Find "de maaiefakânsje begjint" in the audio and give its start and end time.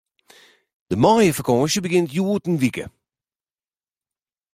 0.89-2.13